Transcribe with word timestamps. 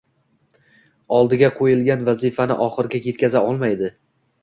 oldiga 1.19 1.51
qo‘yilgan 1.61 2.09
vazifani 2.09 2.61
oxiriga 2.67 3.07
yetkaza 3.11 3.49
olmaydi 3.53 3.97